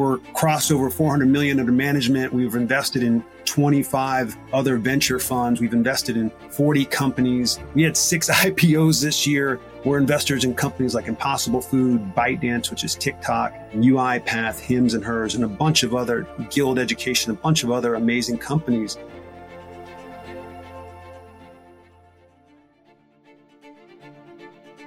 [0.00, 2.32] We're crossed over 400 million under management.
[2.32, 5.60] We've invested in 25 other venture funds.
[5.60, 7.58] We've invested in 40 companies.
[7.74, 9.60] We had six IPOs this year.
[9.84, 15.34] We're investors in companies like Impossible Food, ByteDance, which is TikTok, UiPath, Hims and Hers,
[15.34, 18.96] and a bunch of other Guild Education, a bunch of other amazing companies.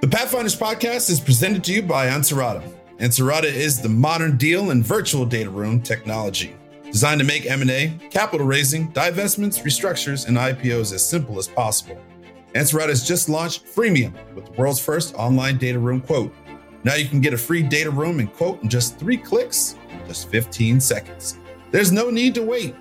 [0.00, 2.68] The Pathfinders podcast is presented to you by Ansarada.
[3.04, 6.56] Ansarada is the modern deal and virtual data room technology
[6.90, 12.00] designed to make M&A, capital raising, divestments, restructures, and IPOs as simple as possible.
[12.54, 16.34] Ansarada has just launched Freemium with the world's first online data room quote.
[16.82, 20.30] Now you can get a free data room and quote in just three clicks, just
[20.30, 21.36] 15 seconds.
[21.72, 22.74] There's no need to wait.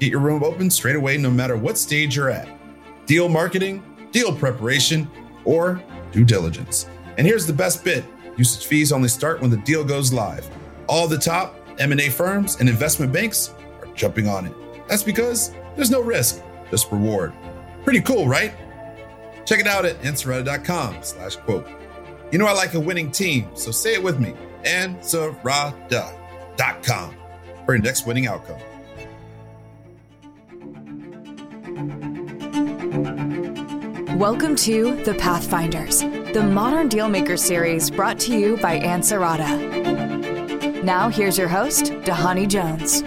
[0.00, 2.48] Get your room open straight away no matter what stage you're at.
[3.06, 5.08] Deal marketing, deal preparation,
[5.44, 6.88] or due diligence.
[7.16, 8.04] And here's the best bit.
[8.38, 10.48] Usage fees only start when the deal goes live.
[10.86, 14.54] All the top M&A firms and investment banks are jumping on it.
[14.88, 17.32] That's because there's no risk, just reward.
[17.84, 18.52] Pretty cool, right?
[19.44, 21.68] Check it out at ansarada.com slash quote.
[22.30, 24.34] You know I like a winning team, so say it with me.
[24.64, 27.16] Ansarada.com
[27.66, 28.60] for next winning outcome.
[34.18, 40.82] Welcome to The Pathfinders, the Modern Dealmaker series brought to you by Ansarada.
[40.82, 43.04] Now, here's your host, Dhani Jones.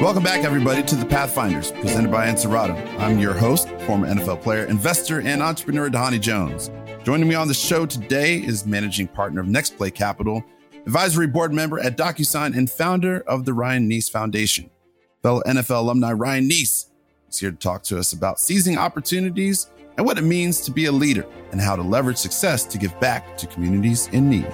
[0.00, 2.74] Welcome back, everybody, to The Pathfinders, presented by Ansarada.
[2.98, 6.70] I'm your host, former NFL player, investor, and entrepreneur Dhani Jones.
[7.04, 10.42] Joining me on the show today is managing partner of Next Play Capital,
[10.86, 14.70] advisory board member at DocuSign, and founder of the Ryan Nece Foundation.
[15.22, 16.87] Fellow NFL alumni Ryan Nece
[17.28, 20.86] He's here to talk to us about seizing opportunities and what it means to be
[20.86, 24.46] a leader and how to leverage success to give back to communities in need.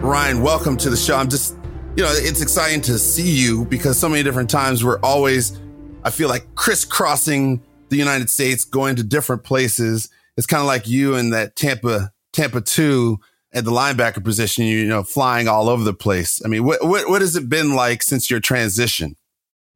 [0.00, 1.16] Ryan, welcome to the show.
[1.16, 1.56] I'm just,
[1.96, 5.58] you know, it's exciting to see you because so many different times we're always,
[6.04, 10.08] I feel like crisscrossing the United States, going to different places.
[10.36, 13.18] It's kind of like you and that Tampa, Tampa 2
[13.54, 16.42] at the linebacker position, you know, flying all over the place.
[16.44, 19.16] I mean, what, what, what has it been like since your transition?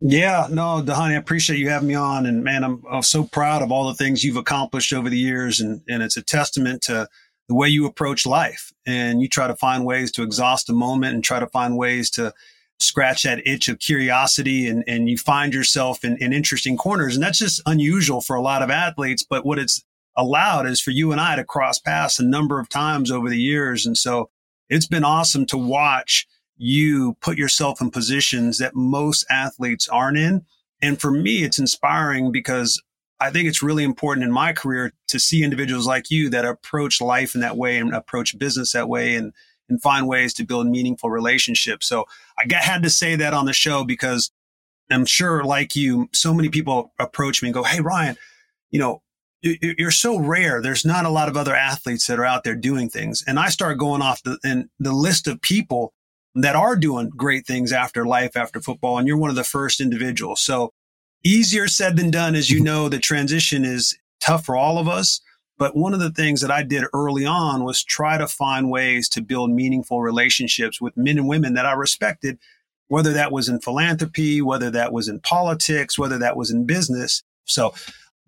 [0.01, 2.27] Yeah, no, Dhani, I appreciate you having me on.
[2.27, 5.61] And man, I'm, I'm, so proud of all the things you've accomplished over the years.
[5.61, 7.09] And, and it's a testament to
[7.49, 8.73] the way you approach life.
[8.87, 12.11] And you try to find ways to exhaust a moment and try to find ways
[12.11, 12.33] to
[12.79, 14.69] scratch that itch of curiosity.
[14.69, 17.17] And, and you find yourself in, in interesting corners.
[17.17, 19.25] And that's just unusual for a lot of athletes.
[19.29, 19.85] But what it's
[20.19, 23.41] allowed is for you and I to cross paths a number of times over the
[23.41, 23.87] years.
[23.87, 24.29] And so
[24.69, 30.45] it's been awesome to watch you put yourself in positions that most athletes aren't in.
[30.83, 32.83] And for me, it's inspiring because
[33.21, 37.01] I think it's really important in my career to see individuals like you that approach
[37.01, 39.33] life in that way and approach business that way and,
[39.69, 41.87] and find ways to build meaningful relationships.
[41.87, 42.07] So
[42.37, 44.33] I got, had to say that on the show because
[44.91, 48.17] I'm sure like you, so many people approach me and go, Hey, Ryan,
[48.71, 49.03] you know,
[49.43, 50.61] you're so rare.
[50.61, 53.23] There's not a lot of other athletes that are out there doing things.
[53.27, 55.93] And I start going off the, in the list of people
[56.35, 58.99] that are doing great things after life, after football.
[58.99, 60.41] And you're one of the first individuals.
[60.41, 60.73] So
[61.25, 62.35] easier said than done.
[62.35, 62.65] As you mm-hmm.
[62.65, 65.21] know, the transition is tough for all of us.
[65.57, 69.09] But one of the things that I did early on was try to find ways
[69.11, 72.39] to build meaningful relationships with men and women that I respected,
[72.87, 77.25] whether that was in philanthropy, whether that was in politics, whether that was in business.
[77.45, 77.75] So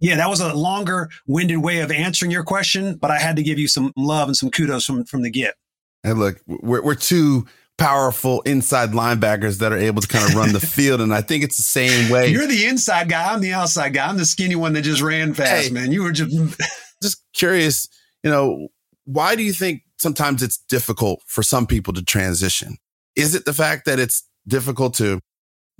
[0.01, 3.43] yeah, that was a longer winded way of answering your question, but I had to
[3.43, 5.55] give you some love and some kudos from, from the get.
[6.03, 7.47] Hey, look, we're, we're two
[7.77, 11.01] powerful inside linebackers that are able to kind of run the field.
[11.01, 12.29] And I think it's the same way.
[12.29, 13.33] You're the inside guy.
[13.33, 14.07] I'm the outside guy.
[14.07, 15.93] I'm the skinny one that just ran fast, hey, man.
[15.93, 16.35] You were just,
[17.03, 17.89] just curious,
[18.23, 18.69] you know,
[19.05, 22.77] why do you think sometimes it's difficult for some people to transition?
[23.17, 25.21] Is it the fact that it's difficult to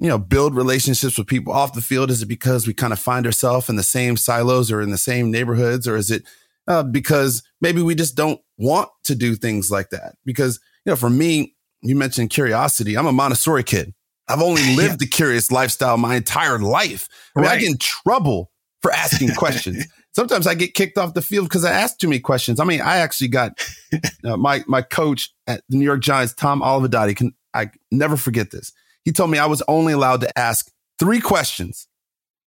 [0.01, 2.11] you know, build relationships with people off the field?
[2.11, 4.99] Is it because we kind of find ourselves in the same silos or in the
[4.99, 5.87] same neighborhoods?
[5.87, 6.25] Or is it
[6.67, 10.15] uh, because maybe we just don't want to do things like that?
[10.25, 12.97] Because, you know, for me, you mentioned curiosity.
[12.97, 13.93] I'm a Montessori kid.
[14.27, 14.97] I've only lived yeah.
[14.97, 17.07] the curious lifestyle my entire life.
[17.37, 17.59] I mean, right.
[17.59, 19.85] I get in trouble for asking questions.
[20.13, 22.59] Sometimes I get kicked off the field because I ask too many questions.
[22.59, 23.53] I mean, I actually got
[24.25, 27.15] uh, my my coach at the New York Giants, Tom Olivadotti.
[27.15, 28.73] Can I never forget this?
[29.05, 31.89] He told me I was only allowed to ask three questions.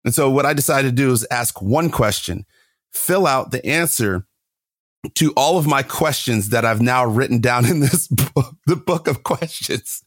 [0.04, 2.46] And so what I decided to do is ask one question,
[2.92, 4.26] fill out the answer
[5.14, 9.08] to all of my questions that I've now written down in this book, the book
[9.08, 10.02] of questions.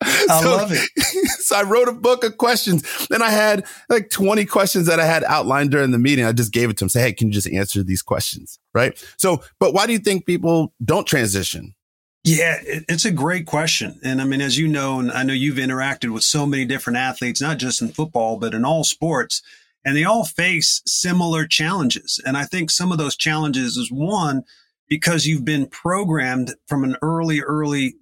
[0.00, 0.88] I so, love it.
[1.40, 2.84] so I wrote a book of questions.
[3.08, 6.24] Then I had like 20 questions that I had outlined during the meeting.
[6.24, 6.88] I just gave it to him.
[6.88, 8.58] Say, hey, can you just answer these questions?
[8.72, 9.02] Right.
[9.16, 11.74] So, but why do you think people don't transition?
[12.24, 14.00] Yeah, it's a great question.
[14.02, 16.98] And I mean, as you know, and I know you've interacted with so many different
[16.98, 19.40] athletes, not just in football, but in all sports,
[19.84, 22.20] and they all face similar challenges.
[22.26, 24.42] And I think some of those challenges is one,
[24.88, 27.94] because you've been programmed from an early, early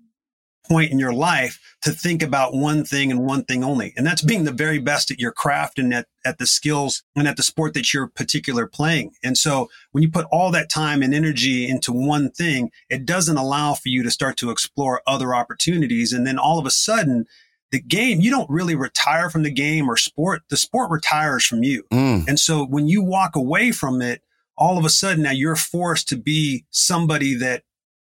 [0.69, 3.93] point in your life to think about one thing and one thing only.
[3.97, 7.29] And that's being the very best at your craft and at, at the skills and
[7.29, 9.13] at the sport that you're particular playing.
[9.23, 13.37] And so when you put all that time and energy into one thing, it doesn't
[13.37, 16.13] allow for you to start to explore other opportunities.
[16.13, 17.27] And then all of a sudden,
[17.73, 20.43] the game, you don't really retire from the game or sport.
[20.49, 21.85] The sport retires from you.
[21.93, 22.29] Mm.
[22.29, 24.23] And so when you walk away from it,
[24.57, 27.63] all of a sudden now you're forced to be somebody that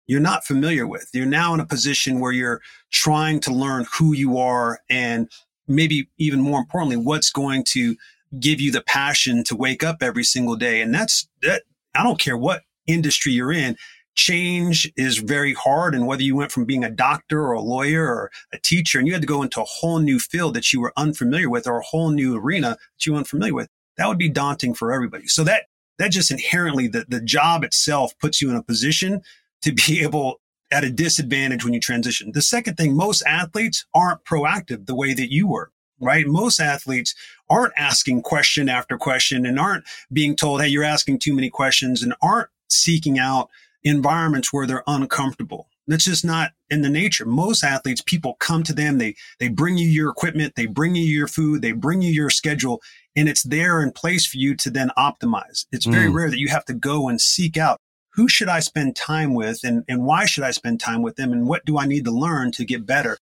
[0.08, 1.08] you're not familiar with.
[1.12, 2.60] You're now in a position where you're
[2.90, 5.30] trying to learn who you are and
[5.68, 7.94] maybe even more importantly, what's going to
[8.40, 10.80] give you the passion to wake up every single day.
[10.80, 11.62] And that's that.
[11.94, 13.76] I don't care what industry you're in.
[14.14, 15.94] Change is very hard.
[15.94, 19.06] And whether you went from being a doctor or a lawyer or a teacher and
[19.06, 21.78] you had to go into a whole new field that you were unfamiliar with or
[21.78, 25.26] a whole new arena that you were unfamiliar with, that would be daunting for everybody.
[25.26, 25.64] So that,
[25.98, 29.22] that just inherently the, the job itself puts you in a position
[29.62, 30.40] to be able
[30.70, 32.32] at a disadvantage when you transition.
[32.32, 36.26] The second thing, most athletes aren't proactive the way that you were, right?
[36.26, 37.14] Most athletes
[37.48, 42.02] aren't asking question after question and aren't being told, Hey, you're asking too many questions
[42.02, 43.48] and aren't seeking out
[43.82, 45.68] environments where they're uncomfortable.
[45.86, 47.24] That's just not in the nature.
[47.24, 51.04] Most athletes, people come to them, they, they bring you your equipment, they bring you
[51.04, 52.82] your food, they bring you your schedule,
[53.16, 55.64] and it's there in place for you to then optimize.
[55.72, 56.14] It's very mm.
[56.14, 57.80] rare that you have to go and seek out
[58.18, 61.32] who should I spend time with and, and why should I spend time with them
[61.32, 63.16] and what do I need to learn to get better?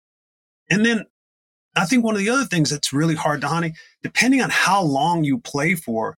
[0.70, 1.06] And then
[1.74, 3.74] I think one of the other things that's really hard, Dhani,
[4.04, 6.16] depending on how long you play for,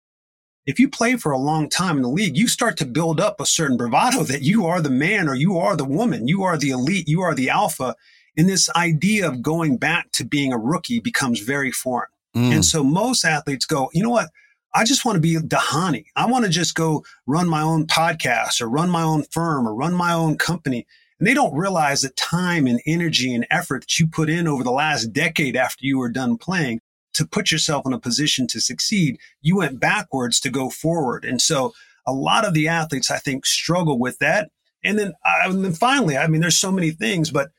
[0.65, 3.39] if you play for a long time in the league, you start to build up
[3.39, 6.57] a certain bravado that you are the man or you are the woman, you are
[6.57, 7.95] the elite, you are the alpha.
[8.35, 12.09] And this idea of going back to being a rookie becomes very foreign.
[12.35, 12.55] Mm.
[12.55, 14.31] And so most athletes go, you know what?
[14.75, 16.05] I just want to be Dhani.
[16.17, 19.73] I want to just go run my own podcast or run my own firm or
[19.73, 20.85] run my own company.
[21.17, 24.65] And they don't realize the time and energy and effort that you put in over
[24.65, 26.81] the last decade after you were done playing
[27.13, 29.17] to put yourself in a position to succeed.
[29.41, 31.23] You went backwards to go forward.
[31.23, 31.73] And so
[32.05, 34.49] a lot of the athletes, I think, struggle with that.
[34.83, 37.49] And then, uh, and then finally, I mean, there's so many things, but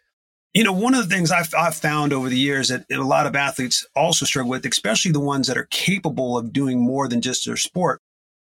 [0.57, 3.27] you know, one of the things I've, I've found over the years that a lot
[3.27, 7.21] of athletes also struggle with, especially the ones that are capable of doing more than
[7.21, 8.01] just their sport.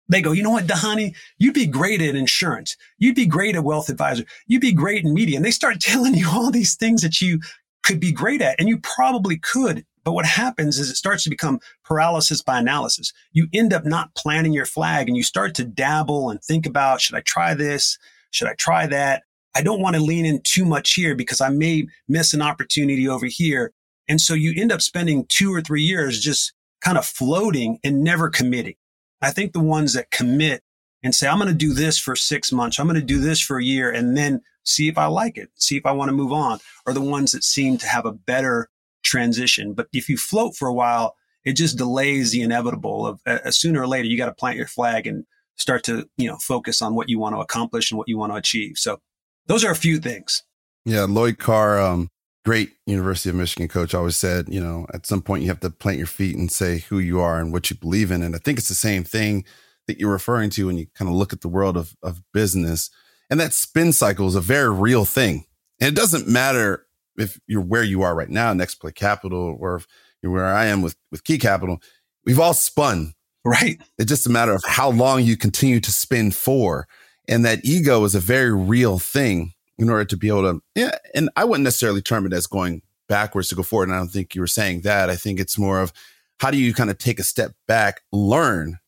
[0.08, 2.74] They go, you know what, Dhani, you'd be great at insurance.
[2.96, 4.24] You'd be great at wealth advisor.
[4.46, 5.36] You'd be great in media.
[5.36, 7.38] And they start telling you all these things that you
[7.82, 8.58] could be great at.
[8.58, 9.84] And you probably could.
[10.02, 13.12] But what happens is it starts to become paralysis by analysis.
[13.32, 17.02] You end up not planting your flag and you start to dabble and think about,
[17.02, 17.98] should I try this?
[18.30, 19.24] Should I try that?
[19.54, 23.08] I don't want to lean in too much here because I may miss an opportunity
[23.08, 23.72] over here.
[24.08, 28.02] And so you end up spending two or three years just kind of floating and
[28.02, 28.74] never committing.
[29.22, 30.62] I think the ones that commit
[31.02, 32.78] and say, I'm going to do this for six months.
[32.78, 35.50] I'm going to do this for a year and then see if I like it,
[35.56, 38.12] see if I want to move on are the ones that seem to have a
[38.12, 38.68] better
[39.02, 39.74] transition.
[39.74, 41.14] But if you float for a while,
[41.44, 44.66] it just delays the inevitable of uh, sooner or later, you got to plant your
[44.66, 45.24] flag and
[45.56, 48.32] start to, you know, focus on what you want to accomplish and what you want
[48.32, 48.76] to achieve.
[48.76, 48.98] So
[49.46, 50.42] those are a few things.
[50.84, 52.08] Yeah, Lloyd Carr, um,
[52.44, 55.70] great University of Michigan coach, always said, you know, at some point you have to
[55.70, 58.22] plant your feet and say who you are and what you believe in.
[58.22, 59.44] And I think it's the same thing
[59.86, 62.90] that you're referring to when you kind of look at the world of, of business.
[63.28, 65.44] And that spin cycle is a very real thing.
[65.80, 69.76] And it doesn't matter if you're where you are right now, Next Play Capital, or
[69.76, 69.86] if
[70.22, 71.80] you're where I am with, with Qey Capital.
[72.24, 73.14] We've all spun.
[73.44, 73.80] Right.
[73.98, 76.86] It's just a matter of how long you continue to spin for.
[77.28, 80.98] And that ego is a very real thing in order to be able to, yeah.
[81.14, 83.88] And I wouldn't necessarily term it as going backwards to go forward.
[83.88, 85.10] And I don't think you were saying that.
[85.10, 85.92] I think it's more of
[86.38, 88.78] how do you kind of take a step back, learn,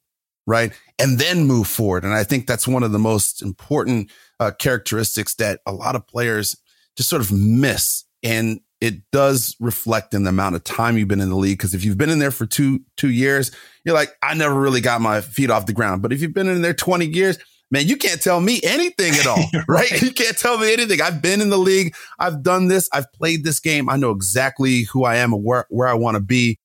[0.47, 0.73] right?
[0.99, 2.05] And then move forward.
[2.05, 4.11] And I think that's one of the most important
[4.41, 6.57] uh, characteristics that a lot of players
[6.97, 8.05] just sort of miss.
[8.23, 11.59] And it does reflect in the amount of time you've been in the league.
[11.59, 13.53] Cause if you've been in there for two, two years,
[13.85, 16.03] you're like, I never really got my feet off the ground.
[16.03, 17.39] But if you've been in there 20 years,
[17.73, 19.91] man, you can't tell me anything at all, right?
[19.91, 20.03] right?
[20.03, 21.01] You can't tell me anything.
[21.01, 21.97] I've been in the league.
[22.19, 22.89] I've done this.
[22.93, 23.89] I've played this game.
[23.89, 26.61] I know exactly who I am and where, where I want to be.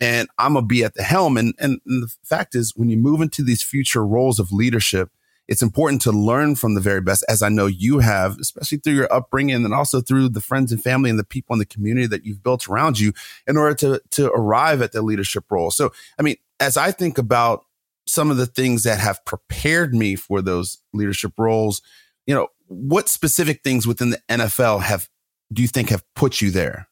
[0.00, 1.36] And I'm going to be at the helm.
[1.36, 5.10] And, and, and the fact is, when you move into these future roles of leadership,
[5.48, 8.94] it's important to learn from the very best, as I know you have, especially through
[8.94, 12.06] your upbringing and also through the friends and family and the people in the community
[12.06, 13.12] that you've built around you
[13.46, 15.70] in order to, to arrive at the leadership role.
[15.70, 17.64] So, I mean, as I think about
[18.12, 21.80] some of the things that have prepared me for those leadership roles,
[22.26, 25.08] you know, what specific things within the NFL have,
[25.52, 26.88] do you think have put you there?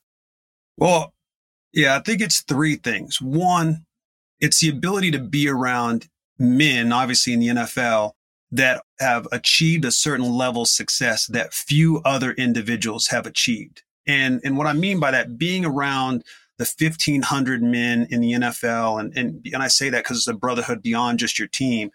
[0.79, 1.13] Well,
[1.75, 3.21] yeah, I think it's three things.
[3.21, 3.85] One,
[4.41, 6.09] it's the ability to be around
[6.39, 8.13] men, obviously in the NFL,
[8.51, 13.83] that have achieved a certain level of success that few other individuals have achieved.
[14.07, 16.25] And, and what I mean by that, being around
[16.61, 20.35] the 1500 men in the NFL, and, and, and I say that because it's a
[20.35, 21.91] brotherhood beyond just your team.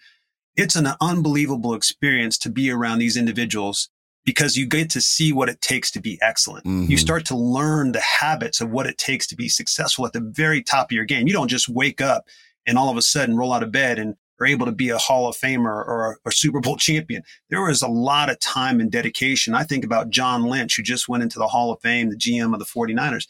[0.55, 3.89] It's an unbelievable experience to be around these individuals
[4.25, 6.65] because you get to see what it takes to be excellent.
[6.65, 6.89] Mm-hmm.
[6.89, 10.31] You start to learn the habits of what it takes to be successful at the
[10.35, 11.27] very top of your game.
[11.27, 12.25] You don't just wake up
[12.65, 14.97] and all of a sudden roll out of bed and are able to be a
[14.97, 17.21] Hall of Famer or a, Super Bowl champion.
[17.51, 19.53] There was a lot of time and dedication.
[19.53, 22.51] I think about John Lynch, who just went into the Hall of Fame, the GM
[22.51, 23.27] of the 49ers.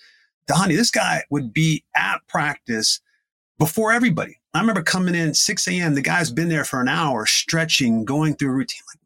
[0.48, 3.00] Dhani, this guy would be at practice
[3.58, 4.40] before everybody.
[4.54, 5.96] I remember coming in 6 a.m.
[5.96, 8.82] The guy's been there for an hour, stretching, going through a routine.
[8.94, 9.02] Like,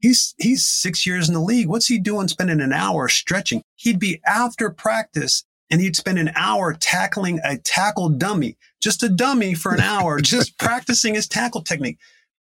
[0.00, 1.68] he's he's six years in the league.
[1.68, 3.62] What's he doing spending an hour stretching?
[3.76, 9.08] He'd be after practice and he'd spend an hour tackling a tackle dummy, just a
[9.08, 11.98] dummy for an hour, just practicing his tackle technique.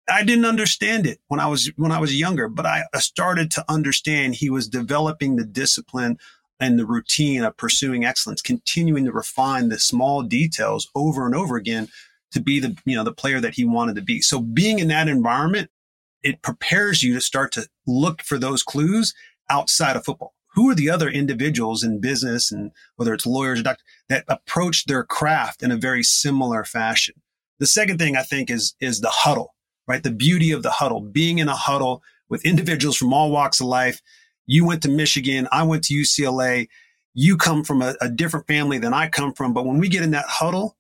[0.08, 3.66] I didn't understand it when I was when I was younger, but I started to
[3.68, 6.20] understand he was developing the discipline
[6.60, 11.56] and the routine of pursuing excellence, continuing to refine the small details over and over
[11.58, 11.90] again
[12.32, 14.22] to be the you know the player that he wanted to be.
[14.22, 15.70] So being in that environment
[16.26, 19.14] it prepares you to start to look for those clues
[19.50, 20.34] outside of football.
[20.56, 24.86] Who are the other individuals in business and whether it's lawyers or doctors that approach
[24.86, 27.14] their craft in a very similar fashion?
[27.60, 29.54] The second thing I think is, is the huddle,
[29.88, 30.02] right?
[30.02, 33.68] The beauty of the huddle, being in a huddle with individuals from all walks of
[33.68, 34.02] life.
[34.48, 35.48] You went to Michigan.
[35.52, 36.68] I went to UCLA.
[37.14, 39.54] You come from a, a different family than I come from.
[39.54, 40.76] But when we get in that huddle,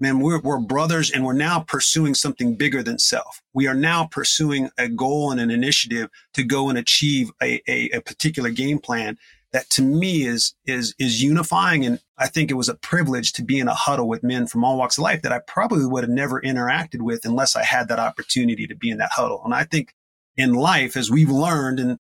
[0.00, 3.42] man, we're, we're brothers and we're now pursuing something bigger than self.
[3.52, 7.90] We are now pursuing a goal and an initiative to go and achieve a, a,
[7.90, 9.18] a, particular game plan
[9.52, 11.84] that to me is, is, is unifying.
[11.84, 14.62] And I think it was a privilege to be in a huddle with men from
[14.62, 17.88] all walks of life that I probably would have never interacted with unless I had
[17.88, 19.42] that opportunity to be in that huddle.
[19.44, 19.94] And I think
[20.36, 21.98] in life, as we've learned, and,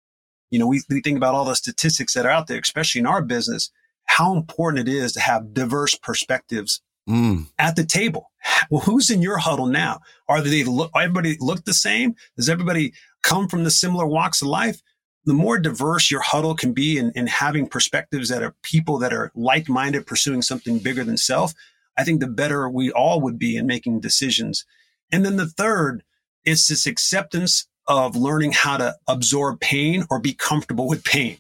[0.49, 3.07] you know, we, we think about all the statistics that are out there, especially in
[3.07, 3.71] our business,
[4.05, 7.45] how important it is to have diverse perspectives mm.
[7.59, 8.31] at the table.
[8.69, 9.99] Well, who's in your huddle now?
[10.29, 12.15] Are they look, everybody look the same?
[12.35, 14.81] Does everybody come from the similar walks of life?
[15.25, 19.13] The more diverse your huddle can be in, in having perspectives that are people that
[19.13, 21.53] are like-minded, pursuing something bigger than self,
[21.97, 24.65] I think the better we all would be in making decisions.
[25.11, 26.03] And then the third
[26.45, 31.37] is this acceptance of learning how to absorb pain or be comfortable with pain.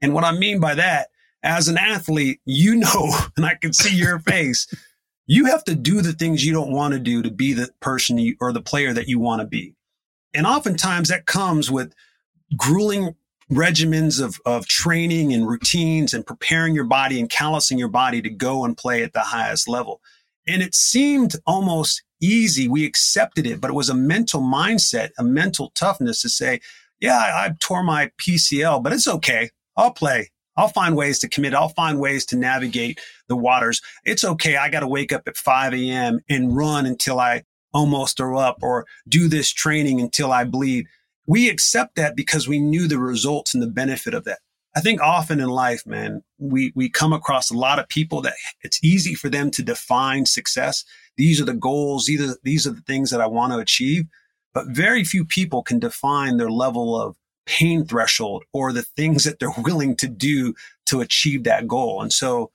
[0.00, 1.08] And what I mean by that,
[1.42, 4.66] as an athlete, you know, and I can see your face,
[5.26, 8.18] you have to do the things you don't want to do to be the person
[8.18, 9.74] you, or the player that you want to be.
[10.34, 11.94] And oftentimes that comes with
[12.56, 13.14] grueling
[13.50, 18.30] regimens of, of training and routines and preparing your body and callousing your body to
[18.30, 20.00] go and play at the highest level.
[20.46, 22.68] And it seemed almost easy.
[22.68, 26.60] We accepted it, but it was a mental mindset, a mental toughness to say,
[27.00, 29.50] yeah, I, I tore my PCL, but it's okay.
[29.76, 30.30] I'll play.
[30.56, 31.54] I'll find ways to commit.
[31.54, 33.80] I'll find ways to navigate the waters.
[34.04, 34.56] It's okay.
[34.56, 36.18] I got to wake up at 5 a.m.
[36.28, 40.86] and run until I almost throw up or do this training until I bleed.
[41.26, 44.40] We accept that because we knew the results and the benefit of that.
[44.76, 48.34] I think often in life, man, we, we come across a lot of people that
[48.62, 50.84] it's easy for them to define success.
[51.16, 52.06] These are the goals.
[52.06, 54.04] These are, these are the things that I want to achieve.
[54.54, 59.38] But very few people can define their level of pain threshold or the things that
[59.38, 60.54] they're willing to do
[60.86, 62.02] to achieve that goal.
[62.02, 62.50] And so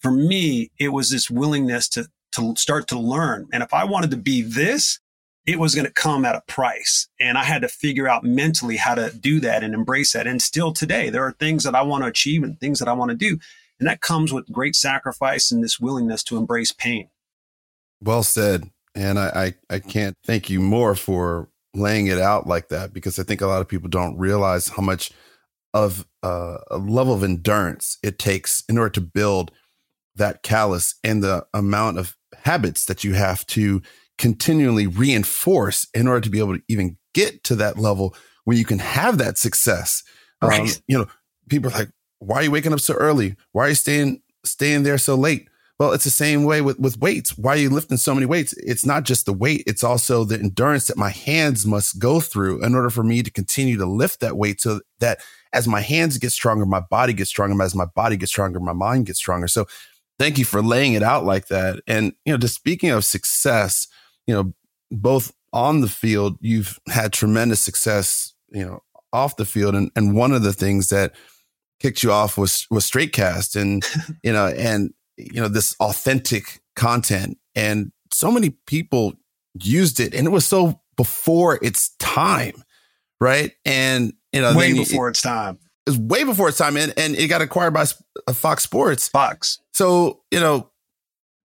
[0.00, 3.48] for me, it was this willingness to, to start to learn.
[3.52, 4.98] And if I wanted to be this,
[5.46, 7.08] it was going to come at a price.
[7.18, 10.26] And I had to figure out mentally how to do that and embrace that.
[10.26, 12.92] And still today, there are things that I want to achieve and things that I
[12.92, 13.38] want to do.
[13.80, 17.08] And that comes with great sacrifice and this willingness to embrace pain.
[18.00, 18.70] Well said.
[18.94, 23.18] And I, I, I can't thank you more for laying it out like that because
[23.18, 25.10] I think a lot of people don't realize how much
[25.74, 29.50] of uh, a level of endurance it takes in order to build
[30.14, 33.80] that callus and the amount of habits that you have to
[34.22, 38.14] continually reinforce in order to be able to even get to that level
[38.44, 40.04] when you can have that success.
[40.40, 40.60] Um, right.
[40.60, 41.06] Um, you know,
[41.48, 43.34] people are like, why are you waking up so early?
[43.50, 45.48] Why are you staying staying there so late?
[45.80, 47.36] Well, it's the same way with, with weights.
[47.36, 48.52] Why are you lifting so many weights?
[48.58, 49.64] It's not just the weight.
[49.66, 53.30] It's also the endurance that my hands must go through in order for me to
[53.32, 55.18] continue to lift that weight so that
[55.52, 57.60] as my hands get stronger, my body gets stronger.
[57.60, 59.48] As my body gets stronger, my mind gets stronger.
[59.48, 59.66] So
[60.16, 61.80] thank you for laying it out like that.
[61.88, 63.88] And, you know, just speaking of success,
[64.26, 64.52] you know,
[64.90, 69.74] both on the field, you've had tremendous success, you know, off the field.
[69.74, 71.14] And, and one of the things that
[71.80, 73.84] kicked you off was, was Straightcast and,
[74.22, 77.38] you know, and, you know, this authentic content.
[77.54, 79.14] And so many people
[79.60, 82.62] used it and it was so before its time.
[83.20, 83.52] Right.
[83.64, 85.58] And, you know, way before it, its time.
[85.86, 86.76] It was way before its time.
[86.76, 87.84] And, and it got acquired by
[88.26, 89.08] uh, Fox Sports.
[89.08, 89.60] Fox.
[89.72, 90.70] So, you know,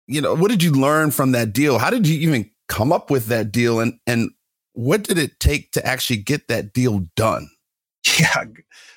[0.07, 1.79] you know, what did you learn from that deal?
[1.79, 4.31] How did you even come up with that deal and and
[4.73, 7.49] what did it take to actually get that deal done?
[8.19, 8.45] Yeah,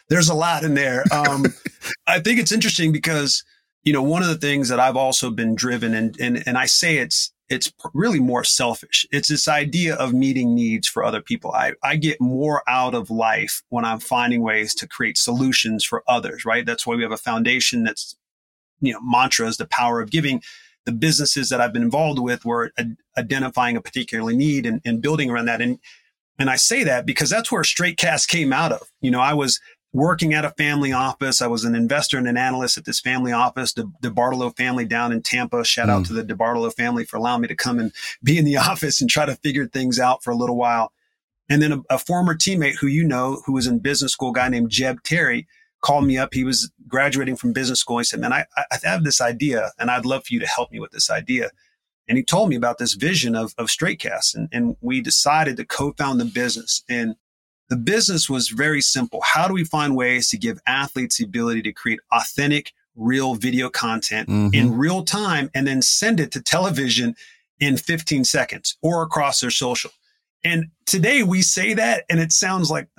[0.09, 1.03] there's a lot in there.
[1.11, 1.45] Um,
[2.07, 3.43] I think it's interesting because
[3.83, 6.65] you know one of the things that I've also been driven and and and I
[6.65, 9.07] say it's it's really more selfish.
[9.11, 11.53] It's this idea of meeting needs for other people.
[11.53, 16.03] I, I get more out of life when I'm finding ways to create solutions for
[16.07, 16.65] others, right?
[16.65, 18.17] That's why we have a foundation that's,
[18.81, 20.41] you know, mantra is the power of giving
[20.87, 25.01] the businesses that I've been involved with were ad- identifying a particular need and, and
[25.01, 25.61] building around that.
[25.61, 25.79] And,
[26.39, 28.89] and I say that because that's where Straightcast came out of.
[29.01, 29.59] You know, I was
[29.91, 31.41] working at a family office.
[31.41, 34.85] I was an investor and an analyst at this family office, the, the Bartolo family
[34.85, 35.65] down in Tampa.
[35.65, 35.91] Shout mm.
[35.91, 37.91] out to the DeBartolo family for allowing me to come and
[38.23, 40.93] be in the office and try to figure things out for a little while.
[41.49, 44.47] And then a, a former teammate who you know, who was in business school, guy
[44.47, 45.47] named Jeb Terry,
[45.87, 46.33] called me up.
[46.33, 47.99] He was graduating from business school.
[47.99, 50.69] He said, man, I, I have this idea and I'd love for you to help
[50.69, 51.49] me with this idea.
[52.09, 54.35] And he told me about this vision of, of Straightcast.
[54.35, 56.83] And, and we decided to co-found the business.
[56.89, 57.15] And
[57.69, 59.21] the business was very simple.
[59.23, 63.69] How do we find ways to give athletes the ability to create authentic, real video
[63.69, 64.53] content mm-hmm.
[64.53, 67.15] in real time and then send it to television
[67.61, 69.91] in 15 seconds or across their social?
[70.43, 72.89] And today we say that and it sounds like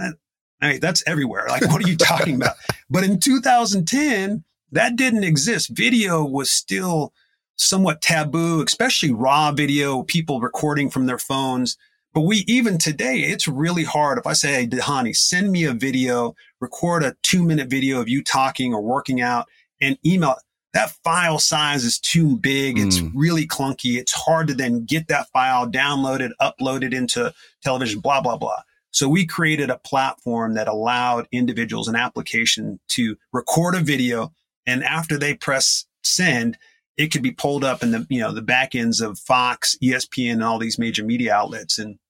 [0.61, 1.47] I mean, that's everywhere.
[1.49, 2.57] Like, what are you talking about?
[2.91, 5.71] But in 2010, that didn't exist.
[5.71, 7.13] Video was still
[7.57, 11.77] somewhat taboo, especially raw video, people recording from their phones.
[12.15, 14.19] But we, even today, it's really hard.
[14.19, 18.09] If I say, Hey, Dhani, send me a video, record a two minute video of
[18.09, 19.47] you talking or working out
[19.81, 20.37] and email
[20.75, 22.77] that file size is too big.
[22.77, 22.87] Mm.
[22.87, 23.97] It's really clunky.
[23.99, 28.63] It's hard to then get that file downloaded, uploaded into television, blah, blah, blah.
[28.99, 34.33] So we created a platform that allowed individuals an application to record a video.
[34.67, 36.59] And after they press send,
[36.97, 40.33] it could be pulled up in the, you know, the back ends of Fox, ESPN,
[40.33, 41.79] and all these major media outlets.
[41.79, 42.01] And,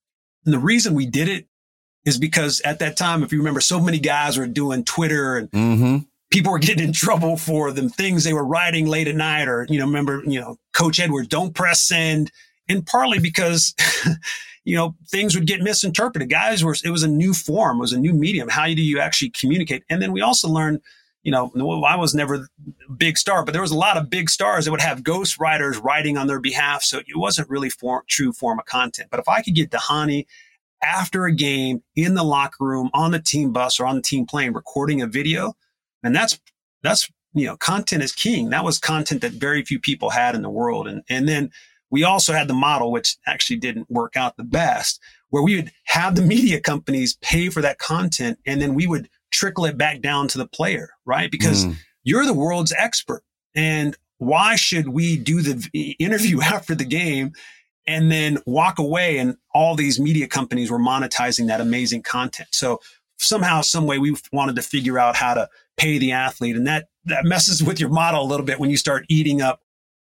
[0.47, 1.47] and the reason we did it
[2.07, 5.51] is because at that time, if you remember, so many guys were doing Twitter and
[5.51, 5.99] mm-hmm.
[6.31, 9.67] people were getting in trouble for them things they were writing late at night or,
[9.69, 12.33] you know, remember, you know, Coach Edwards, don't press send.
[12.67, 13.75] And partly because
[14.69, 16.29] you know, things would get misinterpreted.
[16.29, 18.51] Guys were, it was a new form, it was a new medium.
[18.51, 19.83] How do you actually communicate?
[19.89, 20.83] And then we also learned,
[21.23, 21.51] you know,
[21.87, 24.71] I was never a big star, but there was a lot of big stars that
[24.71, 26.83] would have ghost writers writing on their behalf.
[26.83, 27.71] So it wasn't really
[28.09, 29.09] true form of content.
[29.11, 30.27] But if I could get Dhani
[30.83, 34.27] after a game in the locker room, on the team bus or on the team
[34.27, 35.57] plane, recording a video,
[36.03, 36.39] and that's,
[36.83, 38.51] that's, you know, content is king.
[38.51, 40.87] That was content that very few people had in the world.
[40.87, 41.53] And, and then
[41.91, 45.73] we also had the model, which actually didn't work out the best, where we would
[45.85, 50.01] have the media companies pay for that content and then we would trickle it back
[50.01, 51.31] down to the player, right?
[51.31, 51.75] Because mm.
[52.03, 53.23] you're the world's expert.
[53.55, 57.33] And why should we do the interview after the game
[57.87, 62.49] and then walk away and all these media companies were monetizing that amazing content?
[62.53, 62.81] So
[63.19, 66.89] somehow, some way we wanted to figure out how to pay the athlete and that,
[67.05, 69.61] that messes with your model a little bit when you start eating up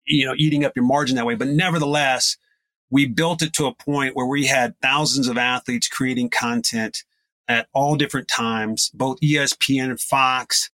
[0.05, 1.35] you know, eating up your margin that way.
[1.35, 2.37] But nevertheless,
[2.89, 7.03] we built it to a point where we had thousands of athletes creating content
[7.47, 10.69] at all different times, both ESPN, Fox,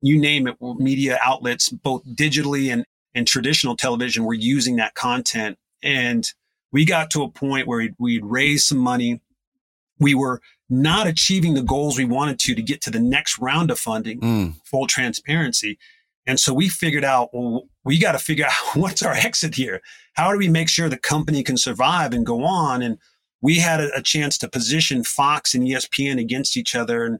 [0.00, 5.58] you name it, media outlets, both digitally and, and traditional television were using that content.
[5.82, 6.26] And
[6.72, 9.20] we got to a point where we'd, we'd raised some money.
[9.98, 13.70] We were not achieving the goals we wanted to to get to the next round
[13.70, 14.54] of funding, mm.
[14.64, 15.78] full transparency.
[16.28, 19.80] And so we figured out, well, we got to figure out what's our exit here.
[20.12, 22.82] How do we make sure the company can survive and go on?
[22.82, 22.98] And
[23.40, 27.04] we had a, a chance to position Fox and ESPN against each other.
[27.04, 27.18] And,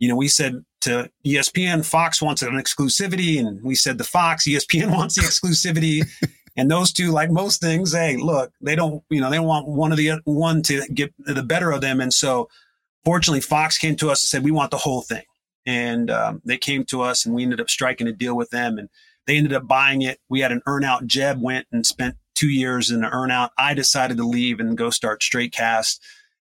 [0.00, 3.38] you know, we said to ESPN, Fox wants an exclusivity.
[3.38, 6.04] And we said to Fox, ESPN wants the exclusivity.
[6.56, 9.68] and those two, like most things, hey, look, they don't, you know, they don't want
[9.68, 12.00] one of the one to get the better of them.
[12.00, 12.48] And so
[13.04, 15.22] fortunately, Fox came to us and said, we want the whole thing
[15.68, 18.78] and um, they came to us and we ended up striking a deal with them
[18.78, 18.88] and
[19.26, 20.18] They ended up buying it.
[20.30, 21.04] We had an earnout.
[21.04, 23.50] Jeb went and spent two years in an earnout.
[23.58, 26.00] I decided to leave and go start Straightcast.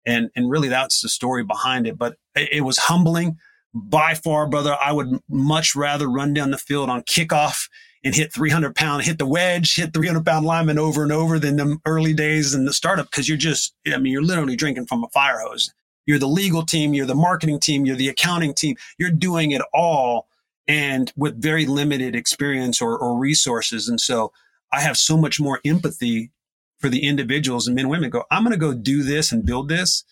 [0.05, 1.97] And, and really that's the story behind it.
[1.97, 3.37] But it, it was humbling
[3.73, 4.75] by far, brother.
[4.75, 7.69] I would much rather run down the field on kickoff
[8.03, 11.55] and hit 300 pound, hit the wedge, hit 300 pound lineman over and over than
[11.55, 13.09] the early days in the startup.
[13.11, 15.73] Cause you're just, I mean, you're literally drinking from a fire hose.
[16.05, 16.93] You're the legal team.
[16.93, 17.85] You're the marketing team.
[17.85, 18.75] You're the accounting team.
[18.97, 20.27] You're doing it all
[20.67, 23.89] and with very limited experience or, or resources.
[23.89, 24.31] And so
[24.71, 26.31] I have so much more empathy
[26.79, 29.45] for the individuals and men and women go, I'm going to go do this and
[29.45, 30.03] build this.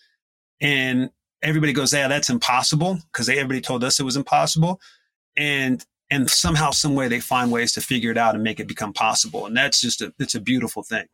[0.60, 1.10] And
[1.42, 4.80] everybody goes, yeah, that's impossible because everybody told us it was impossible.
[5.36, 8.68] And, and somehow, some way they find ways to figure it out and make it
[8.68, 9.46] become possible.
[9.46, 11.06] And that's just a, it's a beautiful thing.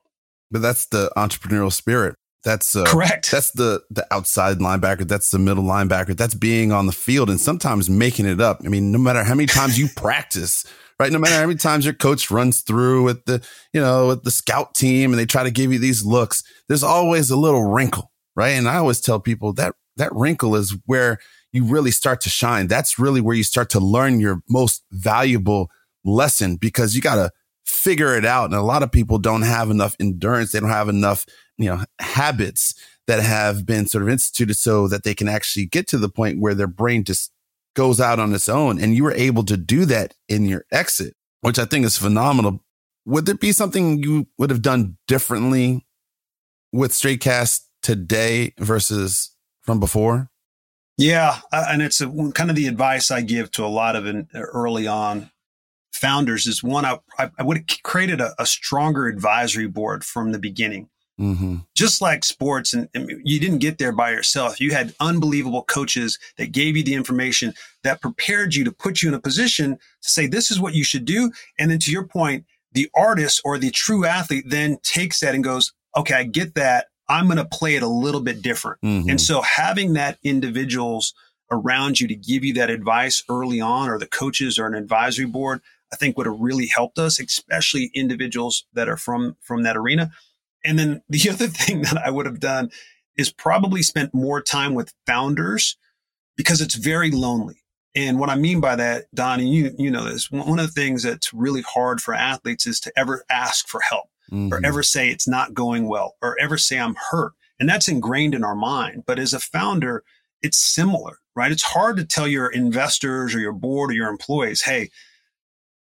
[0.51, 2.17] But that's the entrepreneurial spirit.
[2.45, 3.31] That's uh, correct.
[3.31, 5.07] That's the the outside linebacker.
[5.07, 6.17] That's the middle linebacker.
[6.17, 8.61] That's being on the field and sometimes making it up.
[8.65, 10.65] I mean, no matter how many times you practice,
[11.01, 11.11] right?
[11.11, 14.31] No matter how many times your coach runs through with the you know with the
[14.31, 18.13] scout team and they try to give you these looks, there's always a little wrinkle,
[18.37, 18.51] right?
[18.51, 21.19] And I always tell people that that wrinkle is where
[21.53, 22.69] you really start to shine.
[22.69, 25.71] That's really where you start to learn your most valuable
[26.05, 27.31] lesson because you got to
[27.65, 28.47] figure it out.
[28.47, 30.53] And a lot of people don't have enough endurance.
[30.53, 31.27] They don't have enough
[31.59, 32.75] you know, habits
[33.07, 36.41] that have been sort of instituted so that they can actually get to the point
[36.41, 37.33] where their brain just
[37.75, 38.81] goes out on its own.
[38.81, 42.61] And you were able to do that in your exit, which I think is phenomenal.
[43.07, 45.87] Would there be something you would have done differently
[46.73, 50.31] with Straightcast today versus from before?
[50.97, 51.41] Yeah.
[51.53, 54.87] Uh, and it's a, kind of the advice I give to a lot of early
[54.87, 55.31] on
[55.93, 60.39] founders is one, I, I would have created a, a stronger advisory board from the
[60.39, 61.57] beginning Mm-hmm.
[61.75, 64.61] Just like sports, and, and, you didn't get there by yourself.
[64.61, 69.09] You had unbelievable coaches that gave you the information that prepared you to put you
[69.09, 71.33] in a position to say, this is what you should do.
[71.59, 75.43] And then to your point, the artist or the true athlete then takes that and
[75.43, 76.87] goes, okay, I get that.
[77.09, 78.81] I'm going to play it a little bit different.
[78.83, 79.11] Mm-hmm.
[79.11, 81.15] And so having that individuals
[81.51, 85.27] around you to give you that advice early on, or the coaches or an advisory
[85.27, 89.77] board, I think would have really helped us, especially individuals that are from, from that
[89.77, 90.11] arena.
[90.65, 92.71] And then the other thing that I would have done
[93.17, 95.77] is probably spent more time with founders
[96.37, 97.63] because it's very lonely.
[97.95, 100.81] And what I mean by that, Don, and you, you know this, one of the
[100.81, 104.53] things that's really hard for athletes is to ever ask for help mm-hmm.
[104.53, 107.33] or ever say it's not going well or ever say I'm hurt.
[107.59, 109.03] And that's ingrained in our mind.
[109.05, 110.05] But as a founder,
[110.43, 111.51] it's similar, right?
[111.51, 114.91] It's hard to tell your investors or your board or your employees, hey,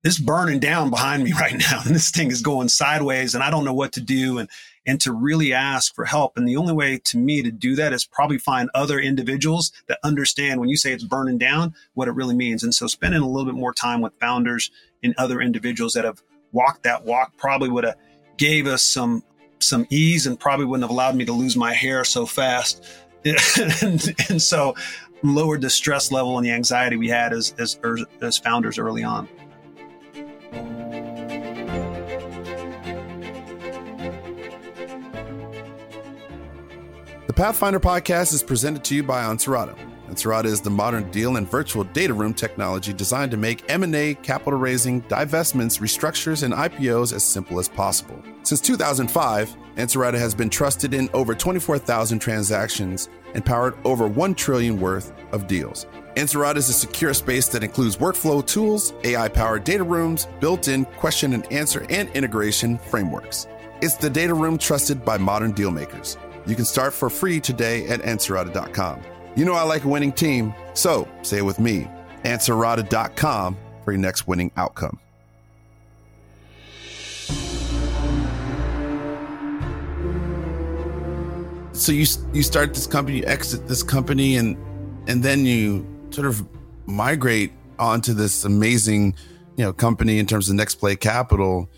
[0.06, 3.50] this burning down behind me right now and this thing is going sideways and I
[3.50, 4.48] don't know what to do and
[4.86, 6.38] and to really ask for help.
[6.38, 10.00] And the only way to me to do that is probably find other individuals that
[10.04, 12.64] understand when you say it's burning down, what it really means.
[12.64, 14.72] And so spending a little bit more time with founders
[15.04, 17.96] and other individuals that have walked that walk probably would have
[18.38, 19.24] gave us some
[19.60, 22.84] some ease and probably wouldn't have allowed me to lose my hair so fast.
[23.26, 24.76] and, and so
[25.24, 27.80] lowered the stress level and the anxiety we had as, as,
[28.22, 29.28] as founders early on.
[37.36, 39.78] Pathfinder podcast is presented to you by Ansarada.
[40.10, 44.58] Ansarada is the modern deal and virtual data room technology designed to make M&A, capital
[44.58, 48.24] raising, divestments, restructures, and IPOs as simple as possible.
[48.44, 54.80] Since 2005, Ansarada has been trusted in over 24,000 transactions and powered over 1 trillion
[54.80, 55.86] worth of deals.
[56.16, 61.52] Ansarada is a secure space that includes workflow tools, AI-powered data rooms, built-in question and
[61.52, 63.48] answer and integration frameworks.
[63.82, 66.18] It's the data room trusted by modern deal makers.
[66.46, 69.02] You can start for free today at Ansarada.com.
[69.36, 71.90] You know I like a winning team, so say it with me,
[72.24, 74.98] Ansarada.com for your next winning outcome.
[81.74, 84.56] So you you start this company, you exit this company, and
[85.10, 86.48] and then you sort of
[86.86, 89.16] migrate onto this amazing,
[89.58, 91.70] you know, company in terms of Next Play Capital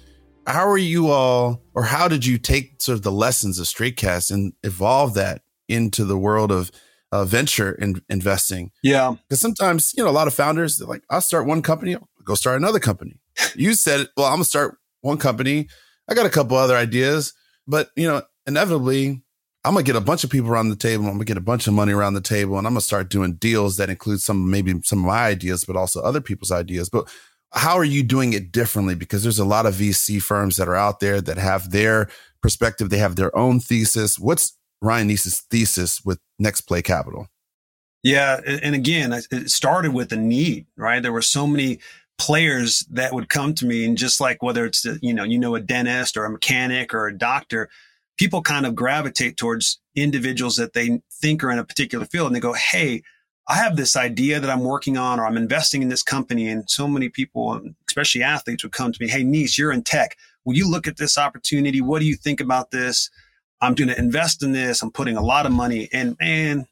[0.47, 4.32] how are you all, or how did you take sort of the lessons of Straightcast
[4.32, 6.71] and evolve that into the world of
[7.12, 8.71] uh, venture in, investing?
[8.82, 11.95] Yeah, because sometimes you know a lot of founders they're like, "I'll start one company,
[11.95, 13.19] I'll go start another company."
[13.56, 15.67] you said, "Well, I'm gonna start one company.
[16.10, 17.34] I got a couple other ideas,
[17.67, 19.21] but you know, inevitably."
[19.68, 21.06] I'm gonna get a bunch of people around the table.
[21.06, 23.34] I'm gonna get a bunch of money around the table, and I'm gonna start doing
[23.34, 26.88] deals that include some maybe some of my ideas, but also other people's ideas.
[26.90, 27.10] But
[27.52, 28.96] how are you doing it differently?
[28.96, 32.08] Because there's a lot of VC firms that are out there that have their
[32.42, 34.18] perspective, they have their own thesis.
[34.18, 37.28] What's Ryan Nece's thesis with Next Play Capital?
[38.04, 41.04] Yeah, and again, it started with a need, right?
[41.04, 41.80] There were so many
[42.18, 45.56] players that would come to me and just like whether it's you know you know
[45.56, 47.70] a dentist or a mechanic or a doctor
[48.18, 52.36] people kind of gravitate towards individuals that they think are in a particular field and
[52.36, 53.02] they go hey
[53.48, 56.48] i have this idea that i'm working on or i'm investing in this company.
[56.48, 60.18] And so many people especially athletes would come to me hey Nece you're in tech.
[60.46, 61.82] Will you look at this opportunity?
[61.82, 63.10] What do you think about this?
[63.60, 64.82] I'm going to invest in this.
[64.82, 66.68] I'm putting a lot of money and man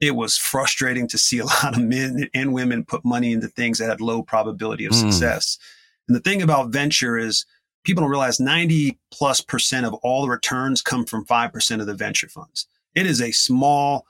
[0.00, 3.78] it was frustrating to see a lot of men and women put money into things
[3.78, 5.00] that had low probability of mm.
[5.00, 5.58] success.
[6.08, 7.46] And the thing about venture is
[7.84, 11.94] people don't realize 90 plus percent of all the returns come from 5% of the
[11.94, 12.66] venture funds.
[12.94, 14.06] It is a small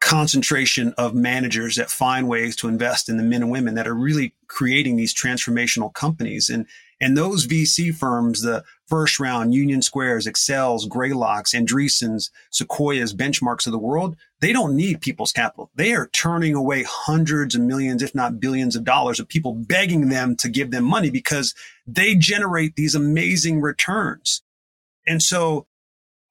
[0.00, 3.94] concentration of managers that find ways to invest in the men and women that are
[3.94, 6.48] really creating these transformational companies.
[6.48, 6.66] And
[7.00, 13.72] and those VC firms, the first round, Union Squares, Accels, Greylocks, Andreessens, Sequoias, benchmarks of
[13.72, 15.70] the world, they don't need people's capital.
[15.74, 20.08] They are turning away hundreds of millions, if not billions of dollars of people begging
[20.08, 21.54] them to give them money because
[21.86, 24.42] they generate these amazing returns.
[25.06, 25.66] And so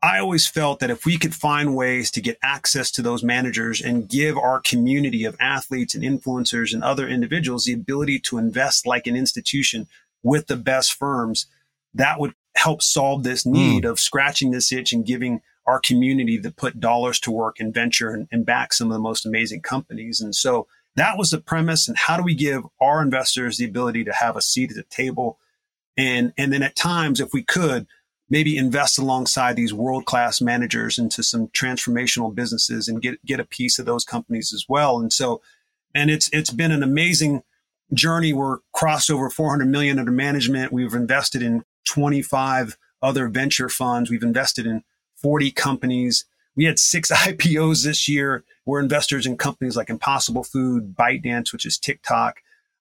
[0.01, 3.81] I always felt that if we could find ways to get access to those managers
[3.81, 8.85] and give our community of athletes and influencers and other individuals the ability to invest
[8.85, 9.87] like an institution
[10.23, 11.47] with the best firms,
[11.93, 13.89] that would help solve this need mm.
[13.89, 18.09] of scratching this itch and giving our community to put dollars to work and venture
[18.09, 20.21] and, and back some of the most amazing companies.
[20.21, 21.87] And so that was the premise.
[21.87, 24.83] And how do we give our investors the ability to have a seat at the
[24.83, 25.37] table?
[25.97, 27.85] And, and then at times, if we could,
[28.29, 33.45] maybe invest alongside these world class managers into some transformational businesses and get, get a
[33.45, 34.99] piece of those companies as well.
[34.99, 35.41] And so,
[35.95, 37.43] and it's, it's been an amazing
[37.93, 38.33] journey.
[38.33, 40.71] We're crossed over 400 million under management.
[40.71, 44.09] We've invested in 25 other venture funds.
[44.09, 44.83] We've invested in
[45.15, 46.25] 40 companies.
[46.55, 48.43] We had six IPOs this year.
[48.65, 52.37] We're investors in companies like Impossible Food, ByteDance, which is TikTok,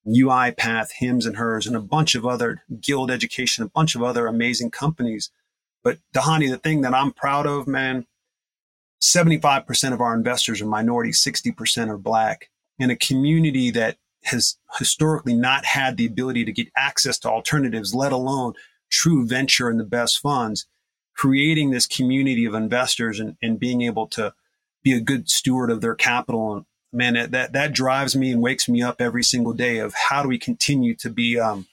[0.06, 4.26] UiPath, Hims and Hers, and a bunch of other Guild Education, a bunch of other
[4.26, 5.30] amazing companies.
[5.84, 8.06] But Dhani, the thing that I'm proud of, man,
[9.00, 15.34] 75% of our investors are minority, 60% are black in a community that has historically
[15.34, 18.54] not had the ability to get access to alternatives, let alone
[18.90, 20.66] true venture and the best funds,
[21.16, 24.34] creating this community of investors and, and being able to
[24.82, 26.54] be a good steward of their capital.
[26.54, 30.22] And man, that, that drives me and wakes me up every single day of how
[30.22, 31.66] do we continue to be, um,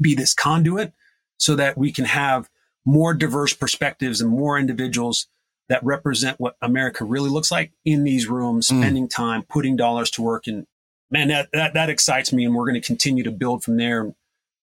[0.00, 0.92] be this conduit
[1.38, 2.48] so that we can have
[2.84, 5.26] more diverse perspectives and more individuals
[5.68, 8.78] that represent what America really looks like in these rooms, mm.
[8.78, 10.46] spending time, putting dollars to work.
[10.46, 10.66] And
[11.10, 12.44] man, that, that, that excites me.
[12.44, 14.14] And we're going to continue to build from there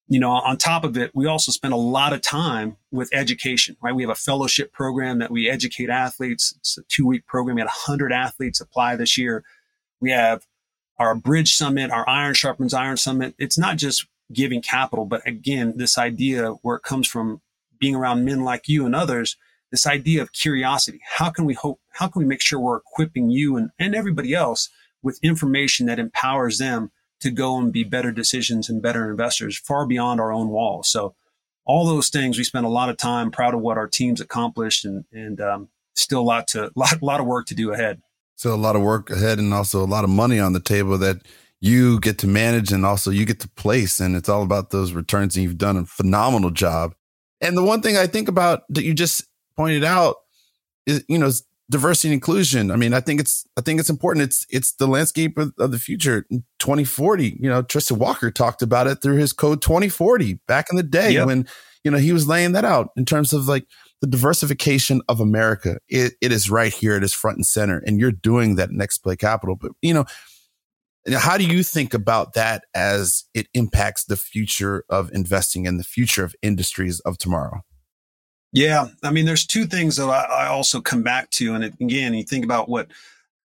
[0.08, 3.78] you know, on top of it, we also spend a lot of time with education,
[3.82, 3.96] right?
[3.96, 6.54] We have a fellowship program that we educate athletes.
[6.58, 7.56] It's a two week program.
[7.56, 9.44] We had 100 athletes apply this year.
[10.02, 10.46] We have
[11.00, 13.34] our Bridge Summit, our Iron Sharpens Iron Summit.
[13.40, 17.42] It's not just giving capital, but again, this idea where it comes from
[17.80, 19.38] being around men like you and others,
[19.72, 21.00] this idea of curiosity.
[21.18, 24.34] How can we hope, how can we make sure we're equipping you and, and everybody
[24.34, 24.70] else
[25.04, 29.86] with information that empowers them to go and be better decisions and better investors far
[29.86, 30.90] beyond our own walls.
[30.90, 31.16] So
[31.66, 34.84] all those things, we spent a lot of time proud of what our teams accomplished
[34.84, 38.02] and, and, um, still a lot to, lot, lot of work to do ahead.
[38.36, 40.98] So a lot of work ahead and also a lot of money on the table
[40.98, 41.22] that
[41.62, 44.00] you get to manage and also you get to place.
[44.00, 46.94] And it's all about those returns and you've done a phenomenal job.
[47.40, 50.18] And the one thing I think about that you just pointed out
[50.86, 51.32] is, you know,
[51.70, 52.72] diversity and inclusion.
[52.72, 54.24] I mean, I think it's I think it's important.
[54.24, 56.26] It's it's the landscape of, of, the future.
[56.60, 57.38] 2040.
[57.40, 61.12] You know, Tristan Walker talked about it through his code 2040 back in the day
[61.12, 61.28] yep.
[61.28, 61.48] when
[61.84, 63.66] you know he was laying that out in terms of like
[64.02, 65.80] the diversification of America.
[65.88, 66.96] It, it is right here.
[66.96, 69.56] It is front and center, and you're doing that next play capital.
[69.56, 70.06] But you know.
[71.18, 75.84] How do you think about that as it impacts the future of investing and the
[75.84, 77.66] future of industries of tomorrow?
[78.54, 78.90] Yeah.
[79.02, 81.56] I mean, there's two things that I, I also come back to.
[81.56, 82.88] And it, again, you think about what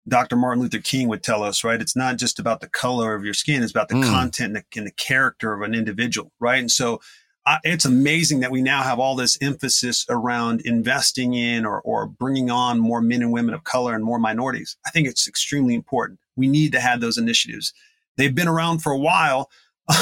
[0.08, 0.36] Dr.
[0.36, 1.80] Martin Luther King would tell us, right?
[1.80, 3.62] It's not just about the color of your skin.
[3.62, 4.04] It's about the mm.
[4.04, 6.58] content and the, and the, character of an individual, right?
[6.58, 7.00] And so
[7.46, 12.06] I, it's amazing that we now have all this emphasis around investing in or, or
[12.06, 14.76] bringing on more men and women of color and more minorities.
[14.86, 16.18] I think it's extremely important.
[16.36, 17.72] We need to have those initiatives.
[18.16, 19.50] They've been around for a while,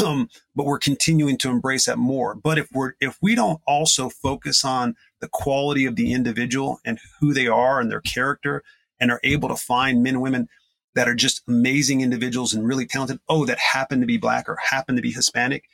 [0.04, 2.34] um, but we're continuing to embrace that more.
[2.34, 6.98] But if we're, if we don't also focus on the quality of the individual and
[7.20, 8.62] who they are and their character
[9.00, 10.48] and are able to find men and women
[10.94, 14.56] that are just amazing individuals and really talented, oh, that happen to be black or
[14.56, 15.64] happen to be Hispanic,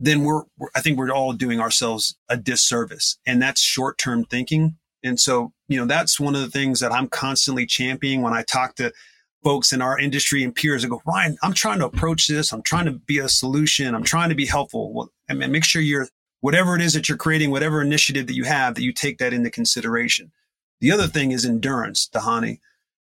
[0.00, 3.18] then we're, we're I think we're all doing ourselves a disservice.
[3.26, 4.76] And that's short term thinking.
[5.02, 8.42] And so, you know, that's one of the things that I'm constantly championing when I
[8.42, 8.92] talk to
[9.44, 12.52] folks in our industry and peers that go, Ryan, I'm trying to approach this.
[12.52, 13.94] I'm trying to be a solution.
[13.94, 14.92] I'm trying to be helpful.
[14.92, 16.08] Well, I mean, make sure you're
[16.40, 19.32] whatever it is that you're creating, whatever initiative that you have, that you take that
[19.32, 20.32] into consideration.
[20.80, 22.58] The other thing is endurance, Dhani.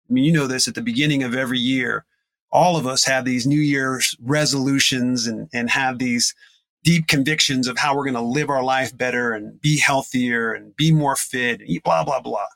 [0.10, 2.06] I mean, you know this at the beginning of every year,
[2.51, 6.36] all of us have these New Year's resolutions and, and have these
[6.84, 10.75] deep convictions of how we're going to live our life better and be healthier and
[10.75, 12.47] be more fit and blah, blah, blah.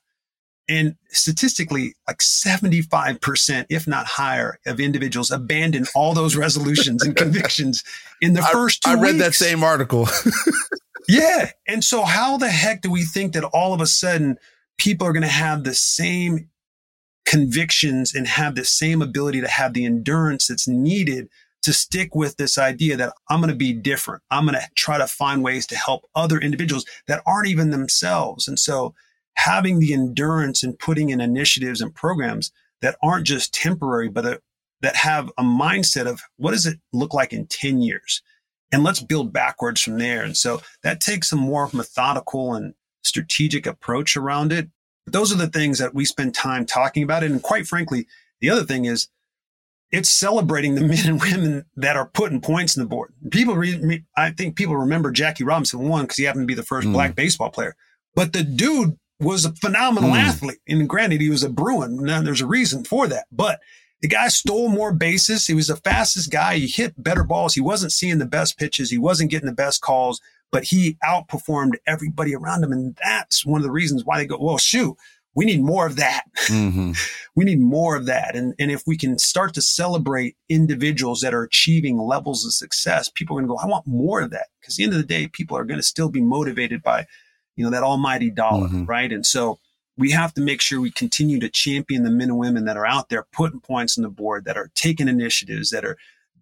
[0.68, 7.84] And statistically, like 75%, if not higher, of individuals abandon all those resolutions and convictions
[8.22, 9.26] in the first two I read weeks.
[9.26, 10.08] that same article.
[11.08, 11.52] yeah.
[11.68, 14.38] And so how the heck do we think that all of a sudden
[14.78, 16.50] people are going to have the same
[17.26, 21.30] convictions and have the same ability to have the endurance that's needed
[21.64, 24.22] to stick with this idea that I'm going to be different.
[24.30, 28.48] I'm going to try to find ways to help other individuals that aren't even themselves.
[28.48, 28.94] And so
[29.36, 34.42] having the endurance and putting in initiatives and programs that aren't just temporary, but a,
[34.82, 38.22] that have a mindset of what does it look like in 10 years?
[38.72, 40.24] And let's build backwards from there.
[40.24, 44.70] And so that takes a more methodical and strategic approach around it.
[45.06, 47.24] But those are the things that we spend time talking about.
[47.24, 48.08] And quite frankly,
[48.42, 49.08] the other thing is
[49.92, 53.14] it's celebrating the men and women that are putting points in the board.
[53.32, 56.64] People, re- I think people remember Jackie Robinson one because he happened to be the
[56.64, 56.94] first mm.
[56.94, 57.76] black baseball player,
[58.16, 60.20] but the dude was a phenomenal mm.
[60.20, 60.60] athlete.
[60.68, 61.98] And granted, he was a Bruin.
[61.98, 63.60] Now there's a reason for that, but
[64.02, 65.48] the guy stole more bases.
[65.48, 66.58] He was the fastest guy.
[66.58, 67.56] He hit better balls.
[67.56, 68.92] He wasn't seeing the best pitches.
[68.92, 72.72] He wasn't getting the best calls, but he outperformed everybody around him.
[72.72, 74.96] And that's one of the reasons why they go, well, shoot,
[75.34, 76.24] we need more of that.
[76.48, 76.92] Mm-hmm.
[77.36, 78.36] we need more of that.
[78.36, 83.10] And, and if we can start to celebrate individuals that are achieving levels of success,
[83.10, 84.48] people are going to go, I want more of that.
[84.60, 87.06] Because at the end of the day, people are going to still be motivated by
[87.56, 88.86] you know, that almighty dollar, mm-hmm.
[88.86, 89.12] right?
[89.12, 89.60] And so
[89.98, 92.86] we have to make sure we continue to champion the men and women that are
[92.86, 95.98] out there putting points on the board, that are taking initiatives, that are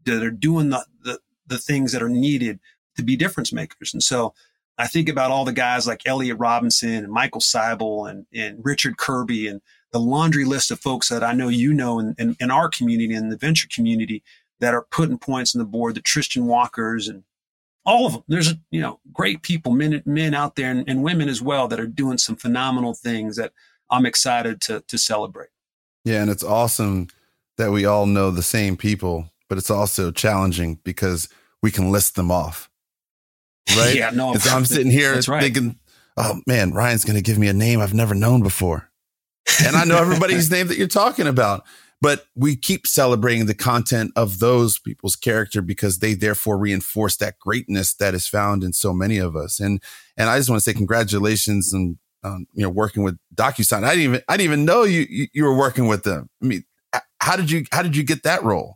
[0.06, 2.60] that are doing the the, the things that are needed
[2.96, 3.94] to be difference makers.
[3.94, 4.34] And so
[4.78, 8.98] I think about all the guys like Elliot Robinson and Michael Seibel and, and Richard
[8.98, 12.50] Kerby and the laundry list of folks that I know you know in, in, in
[12.50, 14.24] our community and the venture community
[14.60, 17.24] that are putting points on the board, the Tristan Walkers and
[17.86, 18.24] all of them.
[18.28, 21.80] There's, you know, great people, men, men out there and, and, women as well that
[21.80, 23.52] are doing some phenomenal things that
[23.90, 25.50] I'm excited to, to celebrate.
[26.06, 26.22] Yeah.
[26.22, 27.08] And it's awesome
[27.58, 31.30] that we all know the same people, but it's also challenging because
[31.62, 32.70] we can list them off.
[33.78, 33.96] Right.
[33.96, 34.10] yeah.
[34.10, 35.42] No, so I'm sitting here right.
[35.42, 35.80] thinking,
[36.18, 38.90] oh man, Ryan's going to give me a name I've never known before.
[39.66, 41.64] And I know everybody's name that you're talking about
[42.04, 47.40] but we keep celebrating the content of those people's character because they therefore reinforce that
[47.40, 49.62] greatness that is found in so many of us.
[49.62, 49.82] And
[50.18, 53.86] and I just want to say congratulations and um, you know working with DocuSign.
[53.86, 56.30] I didn't even I didn't even know you, you you were working with them.
[56.42, 56.66] I mean,
[57.22, 58.76] how did you how did you get that role?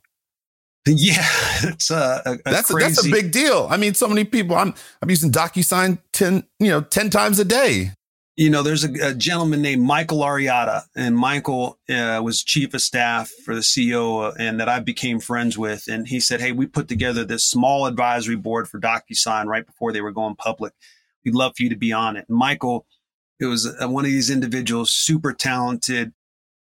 [0.88, 1.28] Yeah,
[1.64, 2.86] it's a, a that's crazy...
[2.86, 3.68] a, that's a big deal.
[3.70, 4.56] I mean, so many people.
[4.56, 7.92] I'm I'm using DocuSign ten you know ten times a day
[8.38, 12.82] you know, there's a, a, gentleman named Michael Ariata, and Michael uh, was chief of
[12.82, 15.88] staff for the CEO, uh, and that I became friends with.
[15.88, 19.92] And he said, "Hey, we put together this small advisory board for DocuSign right before
[19.92, 20.74] they were going public.
[21.26, 22.86] We'd love for you to be on it." And Michael,
[23.40, 26.14] it was uh, one of these individuals, super talented,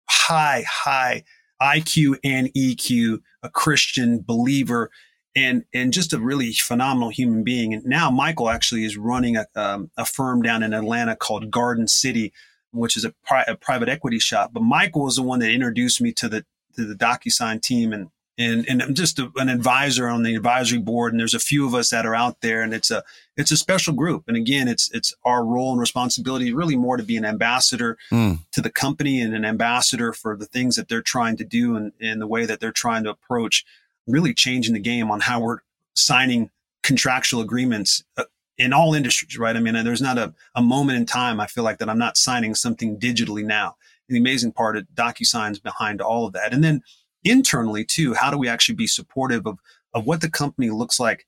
[0.09, 1.25] high, high
[1.61, 4.89] IQ and EQ, a Christian believer
[5.37, 7.73] and and just a really phenomenal human being.
[7.73, 11.87] And now Michael actually is running a, um, a firm down in Atlanta called Garden
[11.87, 12.33] City,
[12.71, 14.51] which is a, pri- a, private equity shop.
[14.51, 16.45] But Michael was the one that introduced me to the
[16.75, 20.79] to the DocuSign team, and and and I'm just a, an advisor on the advisory
[20.79, 21.13] board.
[21.13, 23.03] And there's a few of us that are out there, and it's a
[23.35, 24.23] it's a special group.
[24.27, 28.39] And again, it's it's our role and responsibility really more to be an ambassador mm.
[28.53, 31.91] to the company and an ambassador for the things that they're trying to do and,
[32.01, 33.63] and the way that they're trying to approach
[34.07, 35.59] really changing the game on how we're
[35.93, 36.49] signing
[36.83, 38.23] contractual agreements uh,
[38.57, 39.55] in all industries, right?
[39.55, 42.17] I mean, there's not a, a moment in time I feel like that I'm not
[42.17, 43.75] signing something digitally now.
[44.07, 46.53] And the amazing part of DocuSign's behind all of that.
[46.53, 46.81] And then
[47.23, 49.59] internally too, how do we actually be supportive of,
[49.93, 51.27] of what the company looks like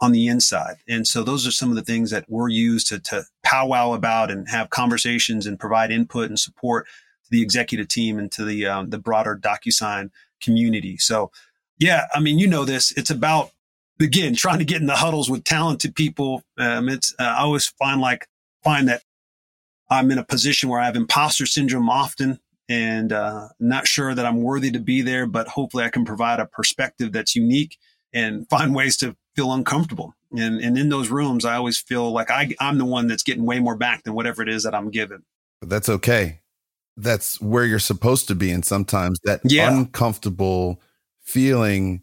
[0.00, 0.76] on the inside?
[0.88, 4.30] And so those are some of the things that we're used to, to powwow about
[4.30, 8.66] and have conversations and provide input and support to the executive team and to the,
[8.66, 10.96] um, the broader DocuSign community.
[10.96, 11.30] So
[11.78, 12.92] yeah, I mean, you know this.
[12.92, 13.50] It's about
[14.00, 16.42] again trying to get in the huddles with talented people.
[16.58, 18.26] Um, it's uh, I always find like
[18.62, 19.02] find that
[19.90, 24.26] I'm in a position where I have imposter syndrome often, and uh, not sure that
[24.26, 25.26] I'm worthy to be there.
[25.26, 27.78] But hopefully, I can provide a perspective that's unique
[28.12, 30.14] and find ways to feel uncomfortable.
[30.32, 33.46] And and in those rooms, I always feel like I I'm the one that's getting
[33.46, 35.22] way more back than whatever it is that I'm given.
[35.60, 36.40] But that's okay.
[36.98, 38.50] that's where you're supposed to be.
[38.50, 39.70] And sometimes that Yeah.
[39.70, 40.80] uncomfortable
[41.26, 42.02] feeling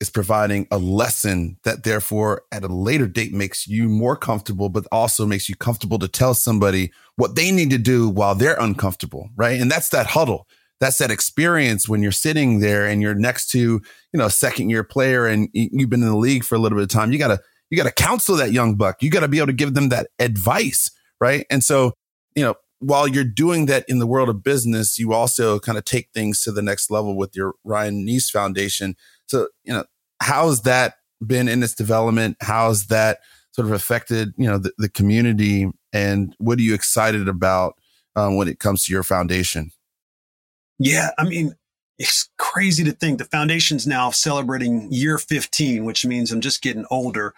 [0.00, 4.86] is providing a lesson that therefore at a later date makes you more comfortable, but
[4.92, 9.30] also makes you comfortable to tell somebody what they need to do while they're uncomfortable.
[9.36, 9.58] Right.
[9.58, 10.46] And that's that huddle.
[10.80, 13.80] That's that experience when you're sitting there and you're next to, you
[14.12, 16.82] know, a second year player and you've been in the league for a little bit
[16.82, 17.12] of time.
[17.12, 17.40] You gotta,
[17.70, 19.02] you gotta counsel that young buck.
[19.02, 20.90] You gotta be able to give them that advice.
[21.18, 21.46] Right.
[21.48, 21.94] And so,
[22.34, 25.84] you know, while you're doing that in the world of business, you also kind of
[25.84, 28.96] take things to the next level with your Ryan Nece Foundation.
[29.26, 29.84] So, you know,
[30.20, 32.36] how's that been in its development?
[32.40, 33.20] How's that
[33.52, 35.70] sort of affected, you know, the, the community?
[35.92, 37.74] And what are you excited about
[38.14, 39.70] um, when it comes to your foundation?
[40.78, 41.54] Yeah, I mean,
[41.98, 46.84] it's crazy to think the foundation's now celebrating year 15, which means I'm just getting
[46.90, 47.34] older.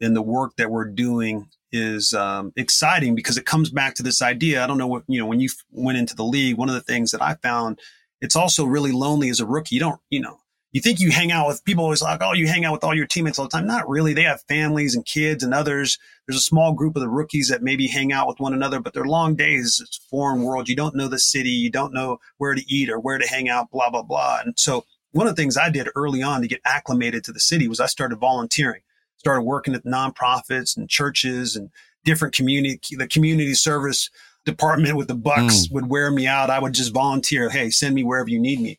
[0.00, 4.22] And the work that we're doing is um, exciting because it comes back to this
[4.22, 4.62] idea.
[4.62, 6.80] I don't know what, you know, when you went into the league, one of the
[6.80, 7.80] things that I found,
[8.20, 9.74] it's also really lonely as a rookie.
[9.74, 10.38] You don't, you know,
[10.72, 12.94] you think you hang out with people always like, oh, you hang out with all
[12.94, 13.66] your teammates all the time.
[13.66, 14.12] Not really.
[14.12, 15.98] They have families and kids and others.
[16.26, 18.92] There's a small group of the rookies that maybe hang out with one another, but
[18.92, 19.80] they're long days.
[19.80, 20.68] It's foreign world.
[20.68, 21.50] You don't know the city.
[21.50, 24.40] You don't know where to eat or where to hang out, blah, blah, blah.
[24.44, 27.38] And so one of the things I did early on to get acclimated to the
[27.38, 28.82] city was I started volunteering,
[29.24, 31.70] started working at nonprofits and churches and
[32.04, 34.10] different community, the community service
[34.44, 35.72] department with the Bucs mm.
[35.72, 36.50] would wear me out.
[36.50, 37.48] I would just volunteer.
[37.48, 38.78] Hey, send me wherever you need me.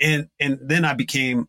[0.00, 1.48] And, and then I became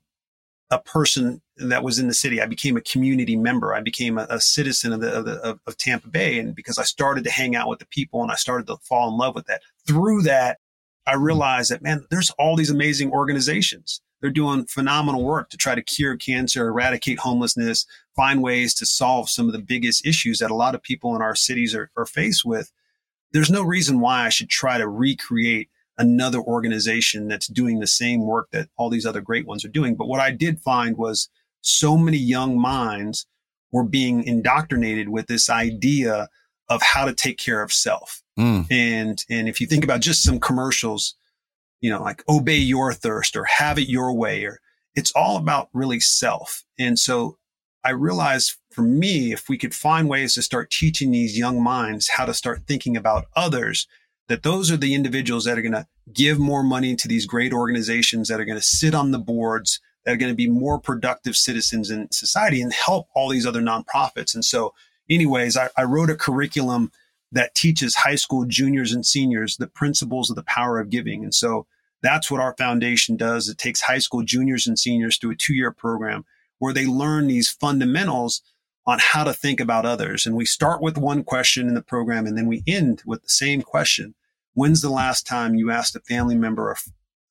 [0.69, 2.39] a person that was in the city.
[2.39, 3.73] I became a community member.
[3.73, 6.38] I became a, a citizen of the, of, the of, of Tampa Bay.
[6.38, 9.09] And because I started to hang out with the people and I started to fall
[9.09, 10.59] in love with that through that,
[11.07, 13.99] I realized that, man, there's all these amazing organizations.
[14.22, 19.30] They're doing phenomenal work to try to cure cancer, eradicate homelessness, find ways to solve
[19.30, 22.05] some of the biggest issues that a lot of people in our cities are, are
[22.05, 22.72] faced with.
[23.32, 28.26] There's no reason why I should try to recreate another organization that's doing the same
[28.26, 29.95] work that all these other great ones are doing.
[29.95, 31.30] But what I did find was
[31.61, 33.26] so many young minds
[33.72, 36.30] were being indoctrinated with this idea
[36.70, 38.22] of how to take care of self.
[38.38, 38.72] Mm.
[38.72, 41.15] And and if you think about just some commercials,
[41.82, 44.59] you know, like obey your thirst or have it your way, or
[44.95, 46.63] it's all about really self.
[46.80, 47.38] And so
[47.84, 52.09] I realized for me, if we could find ways to start teaching these young minds
[52.09, 53.88] how to start thinking about others,
[54.28, 57.53] that those are the individuals that are going to give more money to these great
[57.53, 60.80] organizations that are going to sit on the boards, that are going to be more
[60.80, 64.34] productive citizens in society and help all these other nonprofits.
[64.34, 64.73] And so,
[65.09, 66.91] anyways, I, I wrote a curriculum
[67.32, 71.23] that teaches high school juniors and seniors the principles of the power of giving.
[71.23, 71.67] And so
[72.01, 73.49] that's what our foundation does.
[73.49, 76.25] It takes high school juniors and seniors through a two year program
[76.59, 78.41] where they learn these fundamentals
[78.86, 80.25] on how to think about others.
[80.25, 83.30] And we start with one question in the program and then we end with the
[83.30, 84.15] same question.
[84.53, 86.78] When's the last time you asked a family member or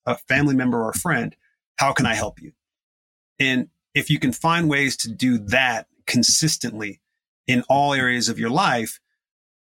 [0.05, 1.34] a family member or a friend,
[1.76, 2.53] how can I help you?
[3.38, 7.01] And if you can find ways to do that consistently
[7.47, 9.01] in all areas of your life,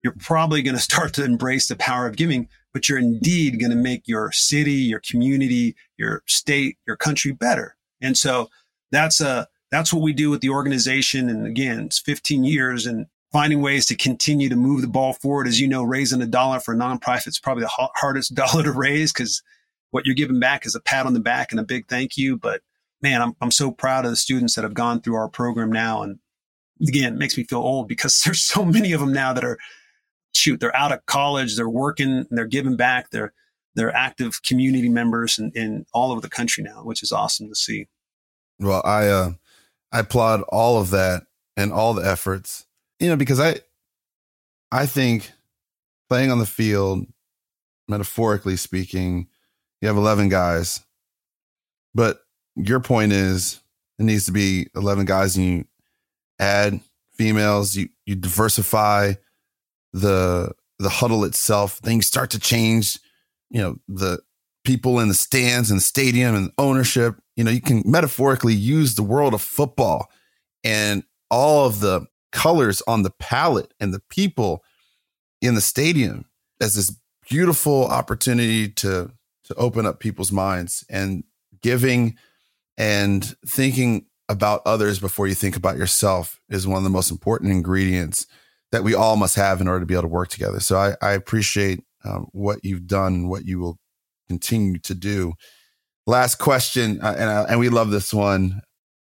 [0.03, 3.71] you're probably going to start to embrace the power of giving, but you're indeed going
[3.71, 7.75] to make your city, your community, your state, your country better.
[8.01, 8.49] And so
[8.91, 11.29] that's a, that's what we do with the organization.
[11.29, 15.47] And again, it's 15 years and finding ways to continue to move the ball forward.
[15.47, 18.63] As you know, raising a dollar for a nonprofit is probably the ha- hardest dollar
[18.63, 19.41] to raise because
[19.89, 22.37] what you're giving back is a pat on the back and a big thank you.
[22.37, 22.61] But
[23.01, 26.03] man, I'm, I'm so proud of the students that have gone through our program now.
[26.03, 26.19] And
[26.87, 29.57] again, it makes me feel old because there's so many of them now that are,
[30.43, 33.33] shoot, they're out of college, they're working, they're giving back, they're,
[33.75, 37.55] they're active community members in, in all over the country now, which is awesome to
[37.55, 37.87] see.
[38.59, 39.31] Well, I, uh,
[39.91, 41.23] I applaud all of that
[41.55, 42.65] and all the efforts,
[42.99, 43.59] you know, because I,
[44.71, 45.31] I think
[46.09, 47.07] playing on the field,
[47.87, 49.27] metaphorically speaking,
[49.81, 50.81] you have 11 guys,
[51.95, 52.19] but
[52.55, 53.61] your point is
[53.97, 55.65] it needs to be 11 guys and you
[56.39, 56.79] add
[57.13, 59.13] females, you, you diversify
[59.93, 61.77] the, the huddle itself.
[61.77, 62.99] things start to change,
[63.49, 64.19] you know, the
[64.63, 67.15] people in the stands and the stadium and ownership.
[67.35, 70.09] You know, you can metaphorically use the world of football
[70.63, 74.63] and all of the colors on the palette and the people
[75.41, 76.25] in the stadium
[76.59, 76.95] as this
[77.29, 79.11] beautiful opportunity to
[79.45, 81.23] to open up people's minds and
[81.61, 82.17] giving
[82.77, 87.51] and thinking about others before you think about yourself is one of the most important
[87.51, 88.25] ingredients
[88.73, 90.59] that we all must have in order to be able to work together.
[90.59, 93.77] So I, I appreciate um, what you've done, and what you will
[94.27, 95.33] continue to do.
[96.07, 98.61] Last question, uh, and uh, and we love this one.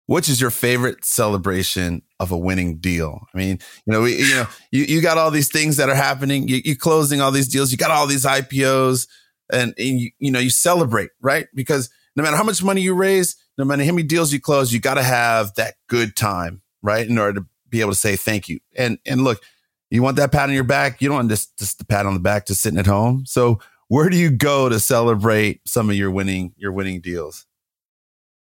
[0.07, 3.25] Which is your favorite celebration of a winning deal?
[3.33, 3.57] I mean,
[3.87, 6.47] you know, we, you know, you, you got all these things that are happening.
[6.47, 7.71] You, you closing all these deals.
[7.71, 9.07] You got all these IPOs.
[9.51, 11.47] and, and you, you know, you celebrate, right?
[11.55, 14.71] Because no matter how much money you raise, no matter how many deals you close,
[14.71, 17.07] you got to have that good time, right?
[17.07, 18.59] In order to be able to say thank you.
[18.77, 19.41] And, and look,
[19.89, 21.01] you want that pat on your back.
[21.01, 23.25] You don't want just, just the pat on the back just sitting at home.
[23.25, 27.45] So where do you go to celebrate some of your winning, your winning deals?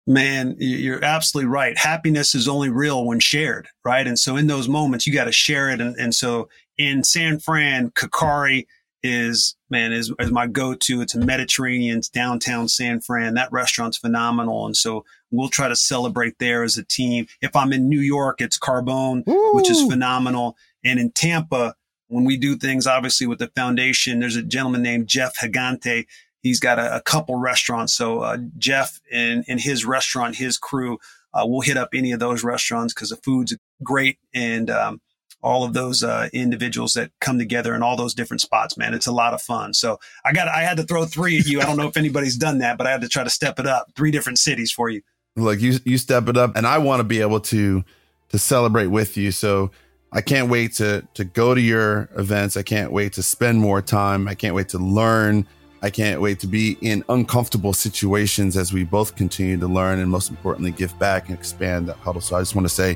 [0.05, 1.77] Man, you're absolutely right.
[1.77, 4.05] Happiness is only real when shared, right?
[4.05, 5.79] And so in those moments, you got to share it.
[5.79, 8.65] And, and so in San Fran, Kokkari
[9.01, 11.01] is, man, is, is my go-to.
[11.01, 13.33] It's a Mediterranean, it's downtown San Fran.
[13.35, 14.65] That restaurant's phenomenal.
[14.65, 17.27] And so we'll try to celebrate there as a team.
[17.41, 19.55] If I'm in New York, it's Carbone, Ooh.
[19.55, 20.57] which is phenomenal.
[20.83, 21.75] And in Tampa,
[22.07, 26.05] when we do things, obviously with the foundation, there's a gentleman named Jeff Gigante.
[26.41, 27.93] He's got a, a couple restaurants.
[27.93, 30.99] So uh, Jeff and, and his restaurant, his crew,
[31.33, 35.01] uh, will hit up any of those restaurants because the food's great and um,
[35.41, 38.93] all of those uh, individuals that come together in all those different spots, man.
[38.93, 39.73] It's a lot of fun.
[39.73, 41.59] So I got I had to throw three at you.
[41.59, 43.67] I don't know if anybody's done that, but I had to try to step it
[43.67, 43.91] up.
[43.95, 45.01] Three different cities for you.
[45.35, 47.83] Look, you you step it up, and I want to be able to
[48.29, 49.31] to celebrate with you.
[49.31, 49.71] So
[50.15, 52.55] I can't wait to to go to your events.
[52.55, 54.27] I can't wait to spend more time.
[54.27, 55.47] I can't wait to learn.
[55.81, 60.09] I can't wait to be in uncomfortable situations as we both continue to learn and
[60.09, 62.21] most importantly give back and expand that huddle.
[62.21, 62.95] So I just want to say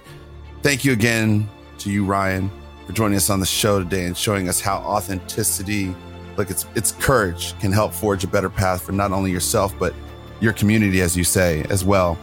[0.62, 1.50] thank you again
[1.80, 2.52] to you, Ryan,
[2.86, 5.96] for joining us on the show today and showing us how authenticity,
[6.38, 9.94] like it's it's courage, can help forge a better path for not only yourself but
[10.40, 12.16] your community, as you say, as well.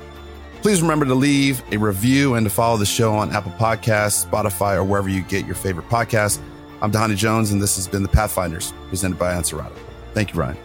[0.64, 4.76] Please remember to leave a review and to follow the show on Apple Podcasts, Spotify,
[4.76, 6.40] or wherever you get your favorite podcasts.
[6.80, 9.76] I'm Dhani Jones, and this has been The Pathfinders, presented by Ansarada.
[10.14, 10.56] Thank you, Ryan.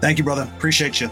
[0.00, 0.50] Thank you, brother.
[0.56, 1.10] Appreciate you.